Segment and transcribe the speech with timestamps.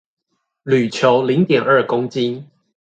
[0.65, 2.47] 鋁球零點二公斤